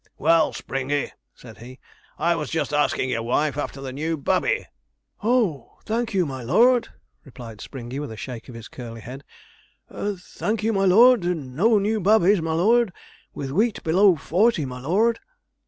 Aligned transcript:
'Well, 0.17 0.51
Springey,' 0.51 1.11
said 1.35 1.59
he, 1.59 1.77
'I 2.17 2.35
was 2.35 2.49
just 2.49 2.73
asking 2.73 3.11
your 3.11 3.21
wife 3.21 3.55
after 3.55 3.81
the 3.81 3.93
new 3.93 4.17
babby.' 4.17 4.65
'Oh, 5.21 5.77
thank 5.85 6.11
you, 6.15 6.25
my 6.25 6.41
lord,' 6.41 6.89
replied 7.23 7.61
Springey, 7.61 7.99
with 7.99 8.11
a 8.11 8.17
shake 8.17 8.49
of 8.49 8.55
his 8.55 8.67
curly 8.67 9.01
head; 9.01 9.23
'thank 9.93 10.63
you, 10.63 10.73
my 10.73 10.85
lord; 10.85 11.23
no 11.23 11.77
new 11.77 11.99
babbies, 12.01 12.41
my 12.41 12.53
lord, 12.53 12.91
with 13.35 13.51
wheat 13.51 13.83
below 13.83 14.15
forty, 14.15 14.65
my 14.65 14.79
lord.' 14.79 15.19